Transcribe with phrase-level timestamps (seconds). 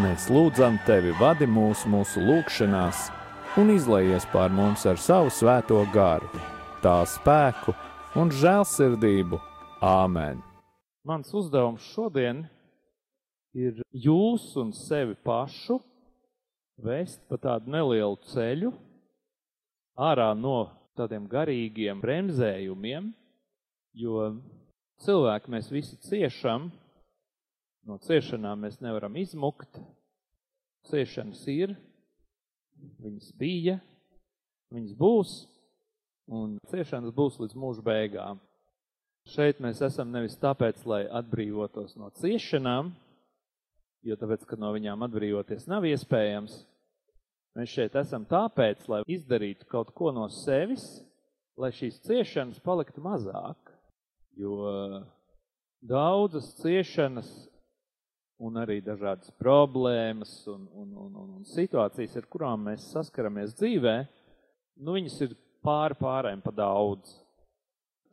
[0.00, 3.10] Mēs lūdzam tevi, vadi mūs mūsu lūgšanās,
[3.60, 6.30] un izlaies pār mums ar savu svēto garu,
[6.80, 7.74] tā spēku
[8.16, 9.36] un žēlsirdību.
[9.84, 10.40] Āmen!
[11.04, 12.40] Mans uzdevums šodien
[13.52, 15.76] ir jūs un sevi pašu
[16.80, 18.72] vest pa tādu nelielu ceļu
[20.00, 23.12] ārā no tādiem garīgiem bremzējumiem,
[23.92, 24.30] jo
[25.04, 26.70] cilvēki mēs visi ciešam,
[27.88, 29.80] No ciešanām mēs nevaram izmukt.
[30.90, 31.74] Ciešanas ir,
[33.02, 33.80] viņas bija,
[34.72, 35.30] Viņas būs,
[36.32, 38.38] un ciešanas būs līdz mūža beigām.
[39.28, 42.88] Šeit mēs esam nevis tāpēc, lai atbrīvotos no ciešanām,
[44.08, 46.56] jo tāpēc, ka no viņām atbrīvoties nav iespējams.
[47.58, 50.86] Mēs šeit esam tāpēc, lai izdarītu kaut ko no sevis,
[51.60, 53.74] lai šīs ciešanas paliktu mazāk,
[54.40, 54.56] jo
[55.84, 57.28] daudzas ciešanas
[58.42, 63.96] un arī dažādas problēmas un, un, un, un, un situācijas, ar kurām mēs saskaramies dzīvē,
[64.82, 67.14] nu viņas ir pāri pārējiem pa daudz.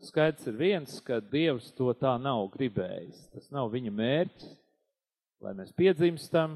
[0.06, 3.26] Skaidrs ir viens, ka Dievs to tā nav gribējis.
[3.34, 4.52] Tas nav viņa mērķis,
[5.44, 6.56] lai mēs piedzimstam,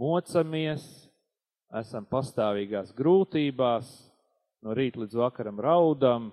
[0.00, 0.84] mocamies,
[1.78, 3.88] esam pastāvīgās grūtībās,
[4.64, 6.28] no rīta līdz vakaram raudam,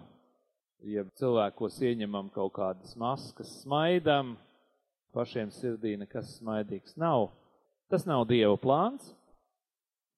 [0.85, 4.35] ja cilvēkos ieņemam kaut kādas maskas, smaidam,
[5.15, 7.29] pašiem sirdī nekas smaidīgs nav.
[7.91, 9.07] Tas nav Dieva plāns,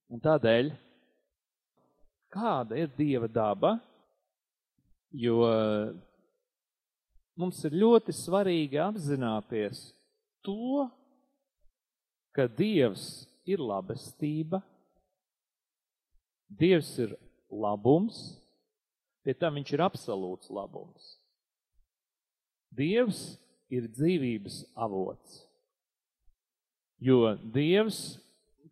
[0.09, 0.71] un tādēļ,
[2.33, 3.75] kāda ir Dieva daba,
[5.11, 5.41] jo
[7.37, 9.89] mums ir ļoti svarīgi apzināties
[10.45, 10.87] to,
[12.35, 14.61] ka Dievs ir labestība,
[16.47, 17.13] Dievs ir
[17.51, 18.17] labums,
[19.25, 21.17] pie tam viņš ir absolūts labums.
[22.71, 23.35] Dievs
[23.73, 25.41] ir dzīvības avots,
[27.03, 28.17] jo Dievs,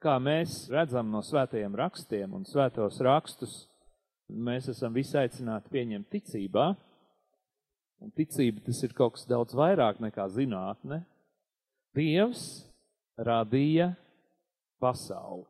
[0.01, 3.65] kā mēs redzam no svētajiem rakstiem un svētos rakstus,
[4.29, 6.69] mēs esam visi aicināti pieņemt ticībā,
[8.03, 11.03] un ticība tas ir kaut kas daudz vairāk nekā zinātne.
[11.95, 12.65] Dievs
[13.17, 13.93] radīja
[14.83, 15.45] pasauli.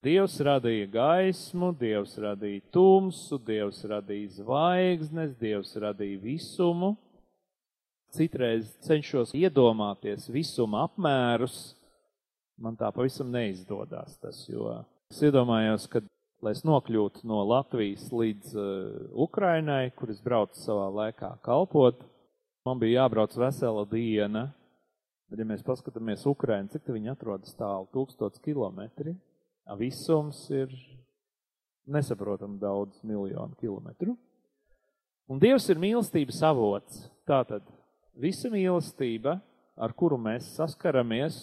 [0.00, 6.94] Dievs radīja gaismu, Dievs radīja tumsu, Dievs radīja zvaigznes, Dievs radīja visumu.
[8.14, 11.76] Citreiz cenšos iedomāties visuma apmērus,
[12.60, 14.72] man tā pavisam neizdodas tas, jo
[15.10, 16.02] es iedomājos, ka
[16.44, 22.00] lai es nokļūtu no Latvijas līdz uh, Ukrainai, kur es braucu savā laikā kalpot.
[22.66, 24.48] Man bija jābrauc vesela diena,
[25.30, 29.14] bet ja mēs paskatāmies Ukrainu, cik viņi atrodas tālu, tūkstots kilometri,
[29.78, 30.72] visums ir
[31.90, 34.16] nesaprotam daudz miljonu kilometru.
[35.30, 37.04] Un Dievs ir mīlestības avots.
[37.28, 37.62] Tātad
[38.20, 39.38] visa mīlestība,
[39.80, 41.40] ar kuru mēs saskaramies,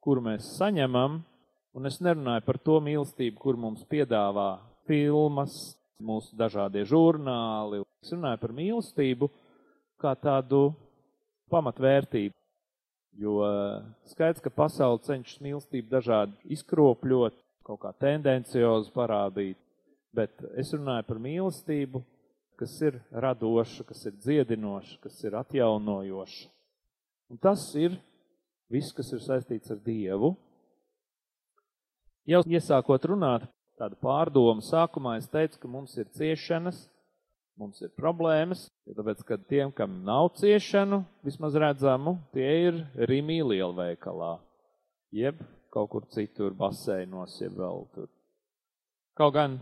[0.00, 1.20] kuru mēs saņemam,
[1.70, 4.58] Un es nerunāju par to mīlestību, kur mums piedāvā
[4.90, 7.84] filmas, mūsu dažādie žurnāli.
[8.02, 9.28] Es runāju par mīlestību
[10.02, 10.72] kā tādu
[11.52, 12.34] pamatvērtību.
[13.22, 13.36] Jo
[14.10, 19.58] skaidrs, ka pasauli cenšas mīlestību dažādi izkropļot, kaut kā tendenciozi parādīt,
[20.14, 22.02] bet es runāju par mīlestību,
[22.60, 26.46] kas ir radoša, kas ir dziedinoša, kas ir atjaunojoša.
[27.32, 27.96] Un tas ir
[28.70, 30.34] viss, kas ir saistīts ar Dievu,
[32.28, 33.46] Jau iesākot runāt
[33.80, 36.82] tādu pārdomu sākumā, es teicu, ka mums ir ciešanas,
[37.58, 42.78] mums ir problēmas, jo tāpēc, ka tiem, kam nav ciešanu, vismaz redzamu, tie ir
[43.10, 44.34] Rimī lielveikalā,
[45.16, 45.40] jeb
[45.72, 48.10] kaut kur citur baseinos, jeb vēl tur.
[49.18, 49.58] Kaut gan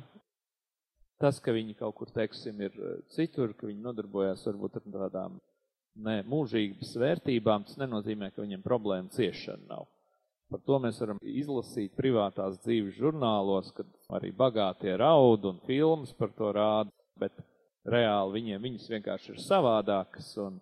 [1.23, 5.39] tas, ka viņi kaut kur, teiksim, ir eh, citur, ka viņi nodarbojās varbūt ar tādām
[5.99, 9.89] ne mūžīgas vērtībām, tas nenozīmē, ka viņiem problēma ciešana nav.
[10.49, 16.33] Par to mēs varam izlasīt privātās dzīves žurnālos, kad arī bagātie raud un filmas par
[16.39, 17.35] to rāda, bet
[17.85, 20.57] reāli viņiem viņas vienkārši ir savādākas un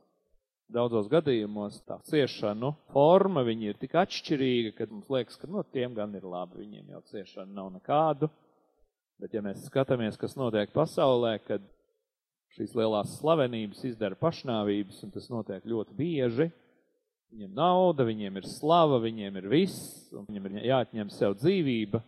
[0.73, 5.69] daudzos gadījumos tā ciešanu forma viņi ir tik atšķirīga, ka mums liekas, ka no nu,
[5.71, 8.31] tiem gan ir labi, viņiem jau ciešana nav nekādu.
[9.23, 11.64] Bet ja mēs skatāmies, kas notiek pasaulē, kad
[12.56, 16.50] šīs lielās slavenības izdara pašnāvības, un tas notiek ļoti bieži,
[17.37, 22.00] Viņiem nauda, viņiem ir slava, viņiem ir viss, un viņiem ir jāatņem sev dzīvība.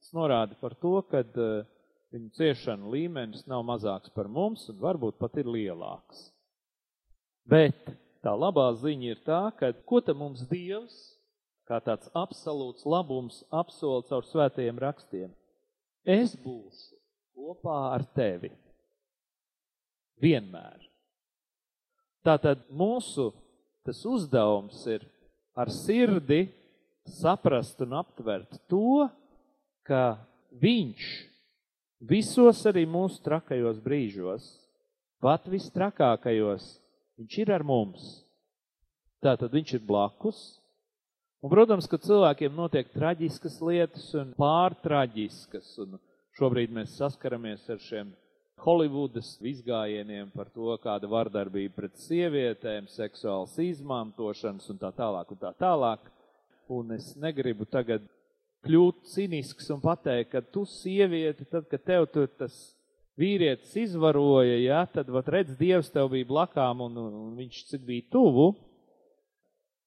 [0.00, 1.64] Tas norāda par to, ka uh,
[2.12, 6.28] viņu ciešanu līmenis nav mazāks par mums un varbūt pat ir lielāks.
[7.48, 7.88] Bet
[8.22, 10.96] tā labā ziņa ir tā, ka ko te mums Dievs,
[11.66, 15.32] kā tāds absolūts labums, apsola caur svētajiem rakstiem?
[16.04, 16.96] Es būšu
[17.36, 18.50] kopā ar tevi.
[20.20, 20.86] Vienmēr.
[22.24, 23.30] Tātad mūsu
[23.84, 25.06] tas uzdevums ir
[25.56, 26.44] ar sirdi
[27.08, 29.08] saprast un aptvert to,
[29.88, 30.20] ka
[30.60, 31.06] viņš
[32.00, 34.46] visos arī mūsu trakajos brīžos,
[35.20, 36.76] pat vistrakākajos,
[37.20, 38.20] viņš ir ar mums.
[39.20, 40.59] Tātad viņš ir blakus.
[41.40, 45.96] Un, protams, ka cilvēkiem notiek traģiskas lietas un pārtraģiskas, un
[46.36, 48.10] šobrīd mēs saskaramies ar šiem
[48.60, 55.54] Holivudas izgājieniem par to, kāda vardarbība pret sievietēm, seksuāls izmantošanas un tā tālāk un tā
[55.56, 56.10] tālāk.
[56.68, 58.04] Un es negribu tagad
[58.68, 62.58] kļūt cinisks un pateikt, ka tu sievieti, tad, kad tev tur tas
[63.16, 68.12] vīrietis izvaroja, ja, tad, vat redz, Dievs tev bija blakām un, un viņš cik bija
[68.12, 68.52] tuvu.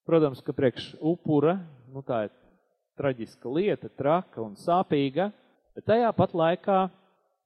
[0.03, 1.57] Protams, ka priekš upura,
[1.87, 2.33] nu tā ir
[2.99, 5.29] traģiska lieta, traka un sāpīga,
[5.73, 6.79] bet tajā pat laikā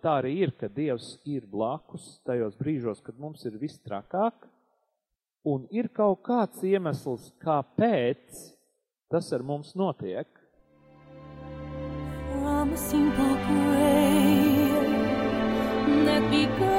[0.01, 4.47] tā arī ir, ka Dievs ir blakus tajos brīžos, kad mums ir viss trakāk,
[5.45, 8.41] un ir kaut kāds iemesls, kāpēc
[9.11, 10.25] tas ar mums notiek.
[12.33, 14.81] From a simple prayer
[16.05, 16.76] that began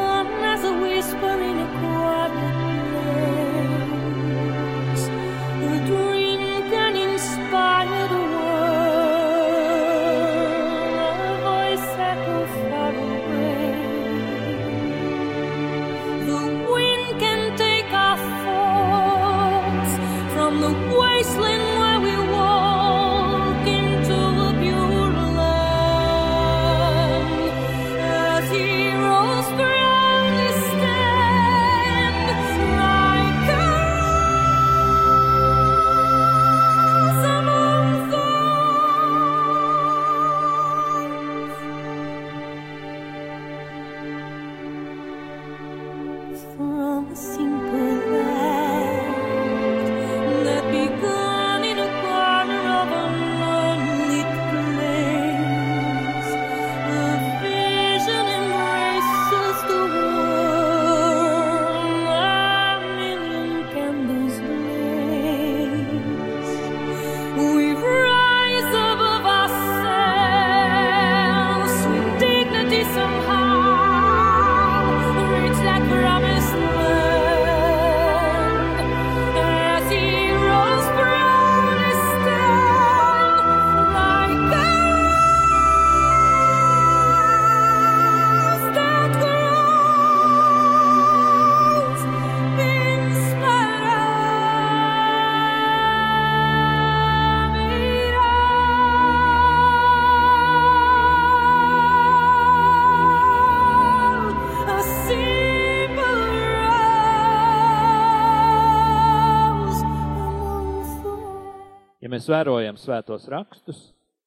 [112.28, 113.78] mēs vērojam svētos rakstus,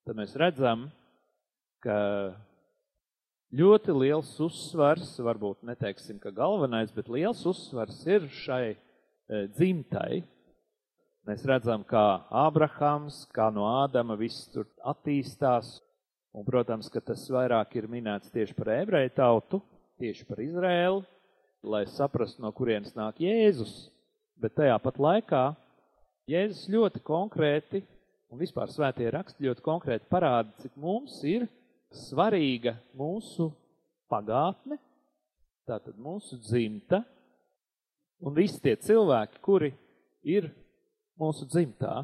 [0.08, 0.88] tad mēs redzam,
[1.84, 2.34] ka
[3.54, 8.78] ļoti liels uzsvars, varbūt neteiksim, ka galvenais, bet liels uzsvars ir šai e,
[9.54, 10.24] dzimtai.
[11.30, 15.78] Mēs redzam, kā Ābrahams, kā no Ādama viss tur attīstās,
[16.34, 19.62] un, protams, ka tas vairāk ir minēts tieši par ebreju tautu,
[20.02, 21.06] tieši par Izrēlu,
[21.62, 23.92] lai saprastu, no kurienes nāk Jēzus,
[24.42, 25.52] bet tajā pat laikā
[26.32, 27.82] Jēzus ļoti konkrēti
[28.32, 31.48] un vispār svētie raksti ļoti konkrēti parāda, cik mums ir
[31.92, 33.50] svarīga mūsu
[34.12, 34.78] pagātne,
[35.68, 37.02] tātad mūsu dzimta,
[38.24, 39.74] un visi tie cilvēki, kuri
[40.24, 40.48] ir
[41.20, 41.98] mūsu dzimtā,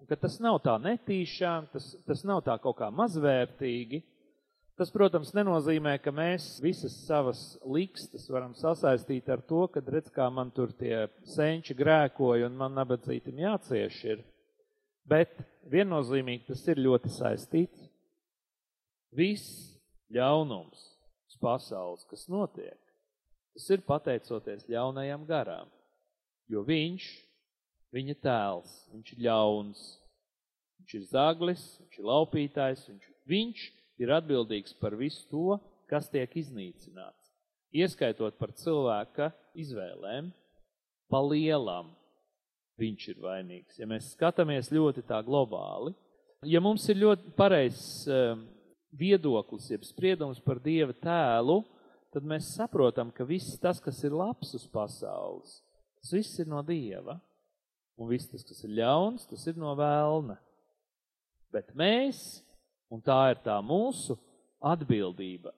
[0.00, 4.02] un ka tas nav tā netīšām, tas, tas nav tā kaut kā mazvērtīgi,
[4.74, 10.26] Tas, protams, nenozīmē, ka mēs visas savas likstas varam sasaistīt ar to, kad redz, kā
[10.34, 14.24] man tur tie senči grēkoja un man nabadzītim jācieš ir.
[15.06, 15.36] Bet
[15.70, 17.84] viennozīmīgi tas ir ļoti saistīts.
[19.14, 19.78] Viss
[20.10, 20.82] ļaunums
[21.30, 22.80] uz pasaules, kas notiek,
[23.54, 25.70] tas ir pateicoties ļaunajam garām.
[26.50, 27.06] Jo viņš,
[27.94, 29.86] viņa tēls, viņš ir ļauns,
[30.82, 35.58] viņš ir zaglis, viņš ir laupītājs, viņš, viņš ir atbildīgs par visu to,
[35.90, 37.30] kas tiek iznīcināts.
[37.74, 40.30] Ieskaitot par cilvēka izvēlēm,
[41.10, 41.90] pa lielam
[42.78, 43.78] viņš ir vainīgs.
[43.78, 45.94] Ja mēs skatāmies ļoti tā globāli,
[46.46, 48.46] ja mums ir ļoti pareizs um,
[48.94, 51.62] viedoklis, jeb spriedums par Dieva tēlu,
[52.14, 55.58] tad mēs saprotam, ka viss tas, kas ir labs uz pasaules,
[55.98, 57.18] tas viss ir no Dieva.
[57.94, 60.34] Un viss tas, kas ir ļauns, tas ir no vēlna.
[61.54, 62.42] Bet mēs
[62.92, 64.16] Un tā ir tā mūsu
[64.64, 65.54] atbildība.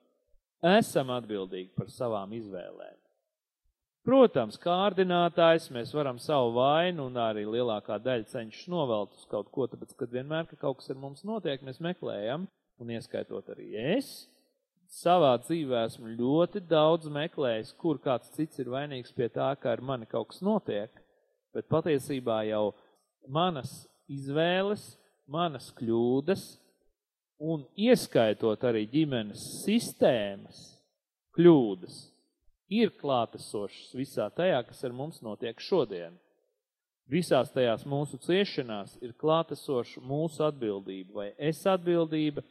[0.77, 2.95] Esam atbildīgi par savām izvēlēm.
[4.07, 9.65] Protams, kārdinātājs mēs varam savu vainu un arī lielākā daļa cenšas novelt uz kaut ko,
[9.67, 12.45] tāpēc, kad vienmēr, ka kaut kas ar mums notiek, mēs meklējam,
[12.79, 13.67] un ieskaitot arī
[13.97, 14.29] es,
[14.87, 19.83] savā dzīvē esmu ļoti daudz meklējis, kur kāds cits ir vainīgs pie tā, ka ar
[19.83, 21.03] mani kaut kas notiek,
[21.51, 22.71] bet patiesībā jau
[23.27, 24.93] manas izvēles,
[25.27, 26.47] manas kļūdas,
[27.37, 30.61] un ieskaitot arī ģimenes sistēmas
[31.37, 31.97] kļūdas,
[32.67, 36.17] ir klātesošas visā tajā, kas ar mums notiek šodien.
[37.07, 42.43] visās tajās mūsu ciešanās ir klātesoša mūsu atbildība vai es atbildība.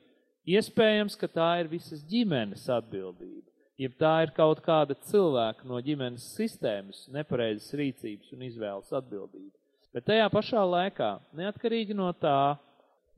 [0.49, 6.25] Iespējams, ka tā ir visas ģimenes atbildība, ja tā ir kaut kāda cilvēka no ģimenes
[6.39, 9.53] sistēmas nepareizas rīcības un izvēles atbildība.
[9.93, 12.57] Bet tajā pašā laikā, neatkarīgi no tā,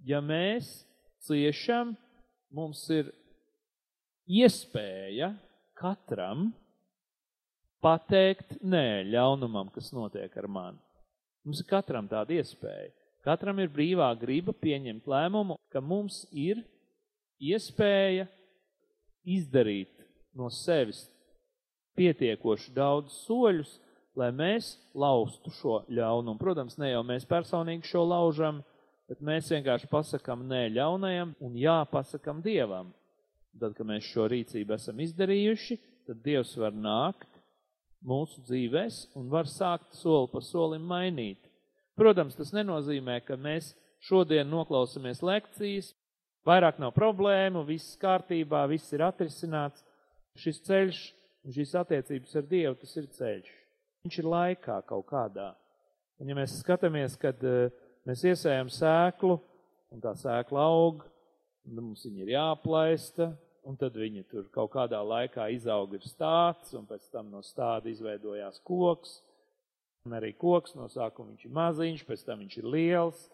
[0.07, 0.88] ja mēs
[1.27, 1.95] ciešam,
[2.55, 3.11] mums ir
[4.29, 5.33] iespēja
[5.79, 6.51] katram
[7.83, 10.81] pateikt nē ļaunumam, kas notiek ar mani.
[11.47, 12.91] Mums ir katram tāda iespēja.
[13.25, 16.61] Katram ir brīvā griba pieņemt lēmumu, ka mums ir
[17.43, 18.27] iespēja
[19.29, 19.93] izdarīt
[20.39, 21.07] no sevis
[21.99, 23.75] pietiekoši daudz soļus,
[24.19, 26.39] lai mēs laustu šo ļaunumu.
[26.41, 28.63] Protams, ne jau mēs personīgi šo laužam,
[29.09, 32.93] bet mēs vienkārši pasakam nē ļaunajam un jā pasakam Dievam.
[33.59, 37.41] Tad, kad mēs šo rīcību esam izdarījuši, tad Dievs var nākt
[38.07, 41.41] mūsu dzīvēs un var sākt soli pa solim mainīt.
[41.99, 43.73] Protams, tas nenozīmē, ka mēs
[44.07, 45.91] šodien noklausamies lekcijas,
[46.47, 49.83] vairāk nav problēmu, viss kārtībā, viss ir atrisināts.
[50.39, 51.01] Šis ceļš
[51.43, 53.51] un šīs attiecības ar Dievu, tas ir ceļš.
[54.07, 55.51] Viņš ir laikā kaut kādā.
[56.23, 57.73] Un ja mēs skatāmies, kad uh,
[58.09, 59.37] mēs iesējam sēklu,
[59.93, 61.05] un tā sēkla aug,
[61.69, 63.31] un mums viņa ir jāplaista,
[63.69, 67.91] un tad viņi tur kaut kādā laikā izauga ir stāts, un pēc tam no stāda
[67.93, 69.19] izveidojās koks,
[70.09, 73.27] un arī koks no sākuma viņš ir maziņš, pēc tam viņš ir liels,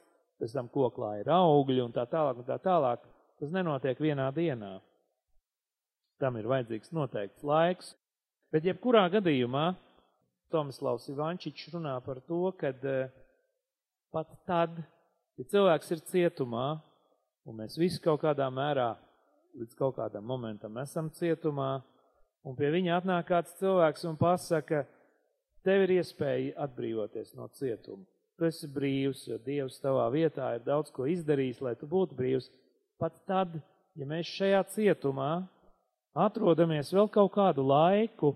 [0.43, 3.05] pēc tam koklā ir augļi un tā tālāk un tā tālāk.
[3.39, 4.77] Tas nenotiek vienā dienā.
[6.23, 7.95] Tam ir vajadzīgs noteikts laiks,
[8.55, 9.73] bet jebkurā gadījumā
[10.55, 13.11] Tomislavs Ivančičs runā par to, ka eh,
[14.15, 14.79] pat tad,
[15.39, 16.69] ja cilvēks ir cietumā,
[17.45, 18.93] un mēs visi kaut kādā mērā
[19.59, 21.83] līdz kaut kādam momentam esam cietumā,
[22.47, 24.85] un pie viņa atnāk kāds cilvēks un pasaka,
[25.67, 28.05] tev ir iespēja atbrīvoties no cietuma.
[28.35, 32.49] Tu esi brīvs, jo Dievs tavā vietā ir daudz ko izdarījis, lai tu būtu brīvs.
[32.99, 33.55] Pat tad,
[33.95, 35.45] ja mēs šajā cietumā
[36.19, 38.33] atrodamies vēl kaut kādu laiku,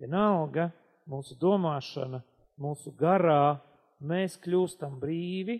[0.00, 0.68] vienalga
[1.08, 2.20] mūsu domāšana,
[2.60, 3.56] mūsu garā,
[4.00, 5.58] mēs kļūstam brīvi,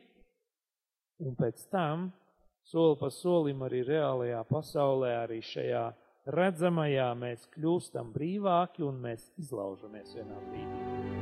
[1.24, 2.08] un pēc tam
[2.68, 5.86] soli pa solim arī reālajā pasaulē, arī šajā
[6.38, 11.17] redzamajā mēs kļūstam brīvāki un mēs izlaužamies vienā brīdī.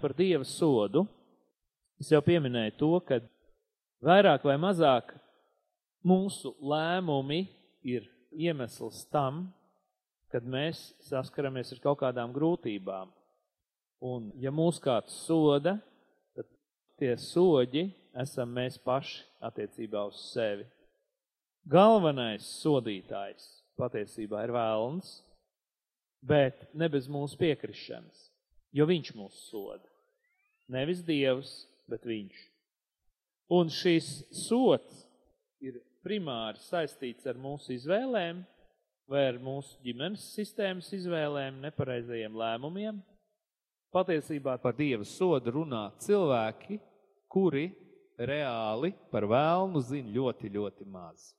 [0.00, 1.04] Par Dieva sodu,
[2.00, 3.20] es jau pieminēju to, ka
[4.04, 5.12] vairāk vai mazāk
[6.06, 7.42] mūsu lēmumi
[7.84, 9.48] ir iemesls tam,
[10.32, 13.10] kad mēs saskaramies ar kaut kādām grūtībām.
[14.00, 15.76] Un ja mūs kāds soda,
[16.32, 16.48] tad
[17.00, 17.90] tie soģi
[18.22, 20.64] esam mēs paši attiecībā uz sevi.
[21.68, 25.18] Galvenais sodītājs patiesībā ir vēlns,
[26.24, 28.30] bet ne bez mūsu piekrišanas
[28.72, 29.89] jo viņš mūs soda.
[30.70, 31.50] Nevis Dievs,
[31.90, 32.38] bet viņš.
[33.50, 34.08] Un šis
[34.46, 35.04] sots
[35.58, 38.44] ir primāri saistīts ar mūsu izvēlēm
[39.10, 43.00] vai ar mūsu ģimenes sistēmas izvēlēm, nepareizajiem lēmumiem.
[43.90, 46.78] Patiesībā par Dieva sodu runā cilvēki,
[47.26, 47.66] kuri
[48.20, 51.32] reāli par vēlnu zina ļoti, ļoti maz.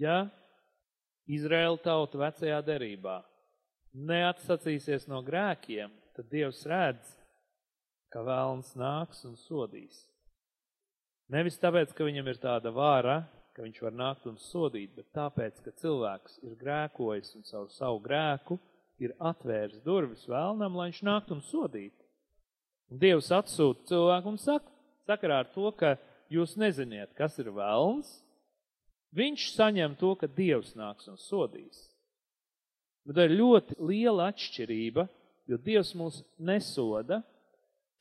[0.00, 0.24] Ja
[1.30, 3.20] Izraēla tauta vecajā derībā
[3.94, 7.14] neatsacīsies no grēkiem, tad Dievs redz,
[8.10, 10.04] ka vēlns nāks un sodīs.
[11.30, 13.20] Nevis tāpēc, ka viņam ir tāda vāra,
[13.54, 18.00] ka viņš var nākt un sodīt, bet tāpēc, ka cilvēks ir grēkojis un savu savu
[18.02, 18.58] grēku
[19.00, 22.06] ir atvērs durvis vēlnam, lai viņš nāktu un sodītu.
[22.90, 24.66] Un Dievs atsūta cilvēku un saka,
[25.06, 25.94] sakarā ar to, ka
[26.32, 28.10] jūs neziniet, kas ir vēlns,
[29.16, 31.86] viņš saņem to, ka Dievs nāks un sodīs.
[33.06, 35.06] Bet tā ir ļoti liela atšķirība,
[35.50, 37.22] jo Dievs mūs nesoda.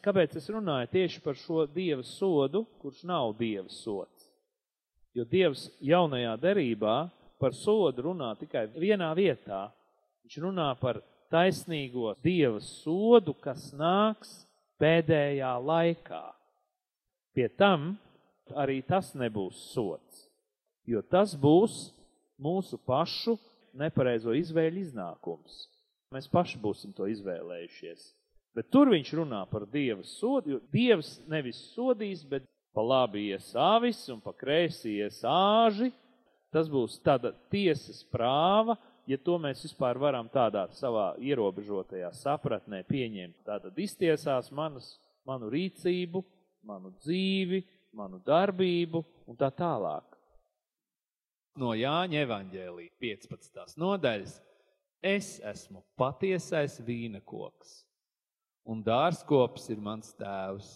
[0.06, 4.30] Kāpēc es runāju tieši par šo Dieva sodu, kurš nav Dieva sods?
[5.18, 6.96] Jo Dievs jaunajā derībā
[7.42, 9.66] par sodu runā tikai vienā vietā.
[10.24, 11.02] Viņš runā par
[11.34, 14.32] taisnīgo Dieva sodu, kas nāks
[14.80, 16.24] pēdējā laikā.
[17.36, 17.92] Pie tam
[18.58, 20.26] arī tas nebūs sots,
[20.88, 21.90] jo tas būs
[22.42, 23.36] mūsu pašu
[23.78, 25.68] nepareizo izvēļu iznākums.
[26.10, 28.08] Mēs paši būsim to izvēlējušies.
[28.58, 33.52] Bet tur viņš runā par Dieva sodu, jo Dievs nevis sodīs, bet pa labi ies
[33.56, 35.92] āvis un pa kreisi ies āži.
[36.50, 38.74] Tas būs tāda tiesas prāva,
[39.06, 43.44] ja to mēs vispār varam tādā savā ierobežotajā sapratnē pieņemt.
[43.46, 44.96] Tātad iztiesās manas,
[45.30, 46.24] manu rīcību,
[46.66, 47.62] manu dzīvi,
[47.94, 50.10] manu darbību un tā tālāk
[51.60, 53.76] no Jāņa evaņģēlī 15.
[53.80, 54.38] nodaļas.
[55.00, 57.84] Es esmu patiesais vīna koks,
[58.66, 60.70] un dārzkops ir mans tēvs.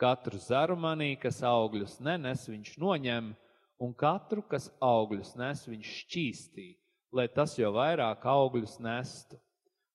[0.00, 3.32] Katru zaru manī, kas augļus nenes, viņš noņem,
[3.84, 6.68] un katru, kas augļus nes, viņš šķīstī,
[7.12, 9.36] lai tas jau vairāk augļus nestu.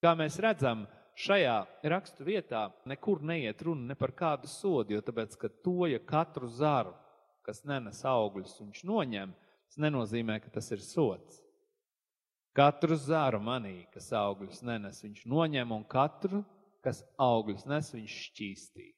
[0.03, 0.85] Kā mēs redzam,
[1.17, 1.57] šajā
[1.89, 6.51] rakstu vietā nekur neiet runa ne par kādu sodu, jo tāpēc, ka to, ja katru
[6.51, 6.93] zaru,
[7.45, 9.33] kas nenes augļus, viņš noņem,
[9.75, 11.41] Tas nenozīmē, ka tas ir sots.
[12.55, 16.45] Katru zāru manī, kas augļus nenes, viņš noņem, un katru,
[16.85, 18.91] kas augļus nes, viņš šķīstī.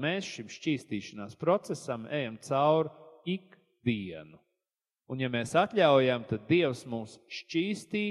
[0.00, 2.90] Mēs šim šķīstīšanās procesam ejam cauri
[3.36, 4.40] ikdienu.
[5.12, 8.06] Un, ja mēs atļaujam, tad Dievs mūs šķīstī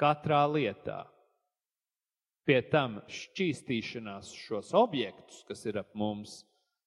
[0.00, 1.04] katrā lietā.
[2.44, 6.40] Pie tam šķīstīšanās šos objektus, kas ir ap mums,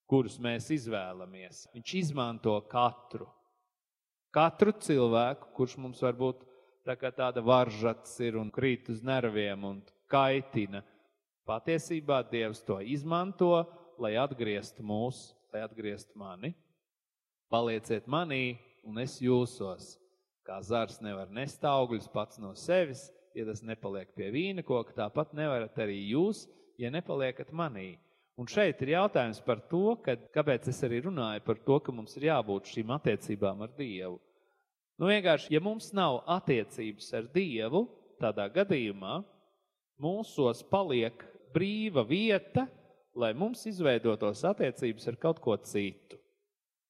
[0.09, 3.29] kurus mēs izvēlamies, viņš izmanto katru.
[4.33, 6.43] Katru cilvēku, kurš mums varbūt
[6.83, 9.79] tā tāda varžats ir un krīt uz nerviem un
[10.12, 10.83] kaitina,
[11.47, 13.63] patiesībā Dievs to izmanto,
[14.01, 16.53] lai atgrieztu mūs, lai atgrieztu mani.
[17.51, 19.93] Palieciet manī un es jūsos.
[20.43, 25.32] Kā zars nevar nest augļus pats no sevis, ja tas nepaliek pie vīna koka, tāpat
[25.38, 27.93] nevarat arī jūs, ja nepaliekat manī.
[28.39, 32.17] Un šeit ir jautājums par to, ka, kāpēc es arī runāju par to, ka mums
[32.17, 34.17] ir jābūt šīm attiecībām ar Dievu.
[34.97, 37.86] Nu, vienkārši, ja mums nav attiecības ar Dievu,
[38.21, 39.19] tādā gadījumā
[40.01, 41.21] mūsos paliek
[41.54, 42.66] brīva vieta,
[43.16, 46.20] lai mums izveidotos attiecības ar kaut ko citu.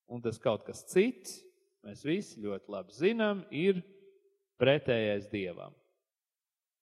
[0.08, 1.40] Un tas kaut kas cits,
[1.84, 3.82] mēs visi ļoti labi zinām, ir
[4.62, 5.76] pretējais Dievam.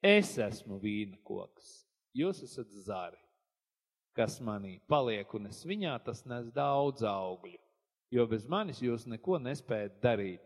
[0.01, 1.83] Es esmu vīna koks,
[2.17, 3.21] jūs esat zari
[4.15, 7.57] kas manī paliek, un es viņā tas nes daudz augļu,
[8.11, 10.43] jo bez manis jūs neko nespējat darīt.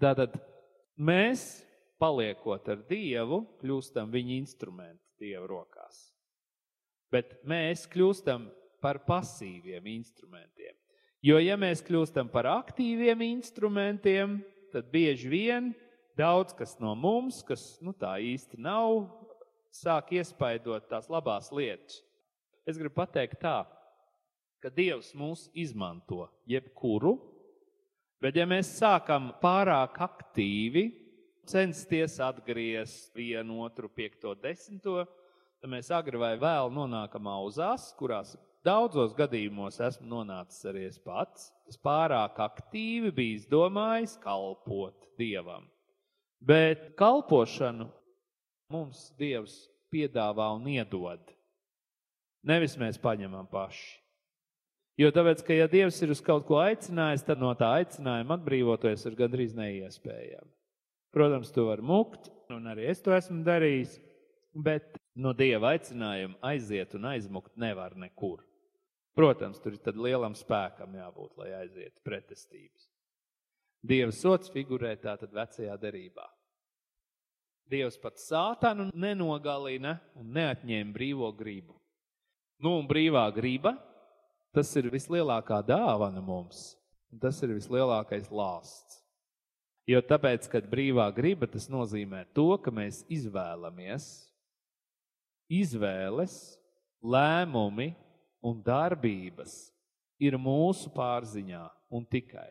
[0.00, 0.36] Tātad
[0.96, 1.62] mēs,
[2.00, 5.83] paliekot ar Dievu, kļūstam viņa instrumenti Dieva rokās.
[7.14, 8.48] Bet mēs kļūstam
[8.82, 10.74] par pasīviem instrumentiem.
[11.24, 14.40] Jo, ja mēs kļūstam par aktīviem instrumentiem,
[14.74, 15.70] tad bieži vien
[16.18, 19.06] daudz kas no mums, kas nu, tā īsti nav,
[19.74, 22.02] sāk iespaidot tās labās lietas.
[22.66, 23.62] Es gribu pateikt tā,
[24.62, 27.16] ka Dievs mūs izmanto jebkuru,
[28.22, 30.86] bet ja mēs sākam pārāk aktīvi
[31.48, 35.02] censties atgriezt vienu, otru, piekto, desmito,
[35.64, 38.34] tad mēs agri vai vēl nonākam auzās, kurās
[38.66, 41.46] daudzos gadījumos esmu nonācis arī es pats.
[41.64, 45.64] Es pārāk aktīvi biju izdomājis kalpot Dievam.
[46.44, 47.86] Bet kalpošanu
[48.74, 49.54] mums Dievs
[49.88, 51.32] piedāvā un iedod.
[52.44, 54.02] Nevis mēs paņemam paši.
[55.00, 59.06] Jo tāpēc, ka ja Dievs ir uz kaut ko aicinājis, tad no tā aicinājuma atbrīvoties
[59.08, 60.52] ir gandrīz neiespējami.
[61.14, 63.96] Protams, to var mukt, un arī es to esmu darījis,
[64.52, 68.42] bet no Dieva aicinājuma aiziet un aizmukt nevar nekur.
[69.14, 72.88] Protams, tur ir tad lielam spēkam jābūt, lai aizietu pretestības.
[73.84, 76.26] Dieva sots figurē tātad vecajā derībā.
[77.70, 81.76] Dievs pat sātanu nenogalina un neatņēma brīvo gribu.
[82.60, 83.74] Nu, un brīvā griba,
[84.54, 86.74] tas ir vislielākā dāvana mums,
[87.20, 89.00] tas ir vislielākais lāsts.
[89.88, 94.06] Jo tāpēc, kad brīvā griba, tas nozīmē to, ka mēs izvēlamies,
[95.50, 96.34] izvēles,
[97.04, 97.92] lēmumi
[98.44, 99.56] un darbības
[100.20, 102.50] ir mūsu pārziņā un tikai.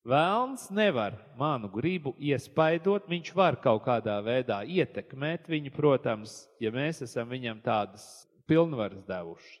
[0.00, 7.02] Vēlns nevar manu gribu iespaidot, viņš var kaut kādā veidā ietekmēt viņu, protams, ja mēs
[7.04, 8.06] esam viņam tādas
[8.48, 9.60] pilnvaras devuši.